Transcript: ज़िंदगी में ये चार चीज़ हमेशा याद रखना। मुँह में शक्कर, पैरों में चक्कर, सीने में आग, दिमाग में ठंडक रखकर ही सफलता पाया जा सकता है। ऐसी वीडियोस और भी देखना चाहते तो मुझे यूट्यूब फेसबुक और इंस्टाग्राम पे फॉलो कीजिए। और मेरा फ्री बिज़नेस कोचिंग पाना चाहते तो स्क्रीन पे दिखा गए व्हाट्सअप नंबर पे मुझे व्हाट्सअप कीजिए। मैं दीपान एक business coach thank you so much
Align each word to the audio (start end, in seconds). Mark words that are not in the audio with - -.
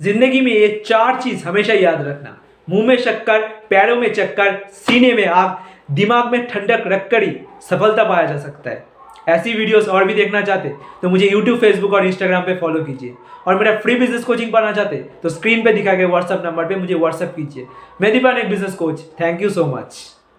ज़िंदगी 0.00 0.40
में 0.40 0.52
ये 0.52 0.68
चार 0.86 1.20
चीज़ 1.22 1.44
हमेशा 1.44 1.72
याद 1.72 2.00
रखना। 2.02 2.36
मुँह 2.68 2.86
में 2.86 2.96
शक्कर, 2.98 3.40
पैरों 3.70 3.96
में 3.96 4.12
चक्कर, 4.14 4.58
सीने 4.74 5.12
में 5.14 5.26
आग, 5.26 5.56
दिमाग 5.94 6.30
में 6.32 6.46
ठंडक 6.46 6.84
रखकर 6.86 7.22
ही 7.22 7.36
सफलता 7.62 8.04
पाया 8.04 8.26
जा 8.26 8.38
सकता 8.38 8.70
है। 8.70 8.88
ऐसी 9.28 9.52
वीडियोस 9.52 9.88
और 9.88 10.04
भी 10.04 10.14
देखना 10.14 10.40
चाहते 10.40 10.68
तो 11.02 11.08
मुझे 11.08 11.26
यूट्यूब 11.26 11.58
फेसबुक 11.58 11.92
और 11.94 12.06
इंस्टाग्राम 12.06 12.42
पे 12.42 12.56
फॉलो 12.56 12.82
कीजिए। 12.84 13.14
और 13.46 13.58
मेरा 13.58 13.76
फ्री 13.78 13.94
बिज़नेस 13.96 14.24
कोचिंग 14.24 14.52
पाना 14.52 14.72
चाहते 14.72 14.96
तो 15.22 15.28
स्क्रीन 15.28 15.62
पे 15.64 15.72
दिखा 15.72 15.94
गए 15.94 16.04
व्हाट्सअप 16.04 16.42
नंबर 16.44 16.64
पे 16.64 16.76
मुझे 16.76 16.94
व्हाट्सअप 16.94 17.34
कीजिए। 17.36 17.66
मैं 18.00 18.12
दीपान 18.12 18.38
एक 18.38 18.48
business 18.50 18.74
coach 18.74 19.00
thank 19.20 19.42
you 19.42 19.50
so 19.50 19.66
much 19.66 20.09